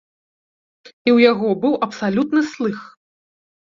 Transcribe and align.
І 0.87 1.09
ў 1.15 1.27
яго 1.31 1.49
быў 1.65 1.73
абсалютны 1.89 2.41
слых! 2.57 2.79